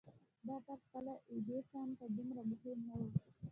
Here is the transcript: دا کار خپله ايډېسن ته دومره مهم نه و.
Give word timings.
دا 0.47 0.55
کار 0.65 0.79
خپله 0.85 1.13
ايډېسن 1.31 1.87
ته 1.97 2.05
دومره 2.17 2.41
مهم 2.51 2.77
نه 2.87 2.95
و. 2.99 3.03